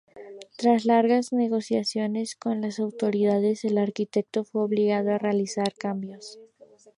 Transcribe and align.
Tras 0.57 0.85
largas 0.85 1.31
negociaciones 1.31 2.35
con 2.35 2.59
las 2.59 2.79
autoridades, 2.79 3.63
el 3.65 3.77
arquitecto 3.77 4.43
fue 4.43 4.63
obligado 4.63 5.11
a 5.11 5.19
realizar 5.19 5.65
algunos 5.65 5.79
cambios. 5.79 6.39